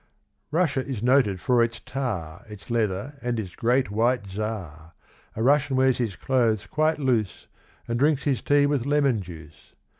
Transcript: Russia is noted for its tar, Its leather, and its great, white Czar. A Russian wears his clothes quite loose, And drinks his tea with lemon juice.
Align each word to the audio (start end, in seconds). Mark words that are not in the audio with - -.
Russia 0.49 0.83
is 0.83 1.03
noted 1.03 1.39
for 1.39 1.63
its 1.63 1.79
tar, 1.79 2.43
Its 2.49 2.71
leather, 2.71 3.19
and 3.21 3.39
its 3.39 3.55
great, 3.55 3.91
white 3.91 4.25
Czar. 4.25 4.95
A 5.35 5.43
Russian 5.43 5.75
wears 5.75 5.99
his 5.99 6.15
clothes 6.15 6.65
quite 6.65 6.97
loose, 6.97 7.45
And 7.87 7.99
drinks 7.99 8.23
his 8.23 8.41
tea 8.41 8.65
with 8.65 8.87
lemon 8.87 9.21
juice. 9.21 9.75